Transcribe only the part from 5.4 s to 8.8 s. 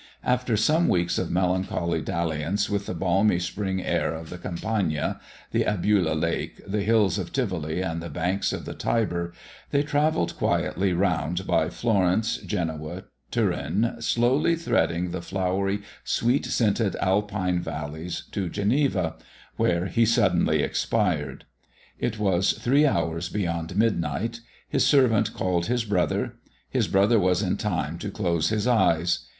the Albula Lake, the hills of Tivoli, and the banks of the